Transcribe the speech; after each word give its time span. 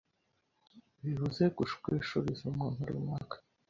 bivuze 1.03 1.43
gushwishuriza 1.57 2.41
umuntu 2.51 2.79
runaka. 2.89 3.35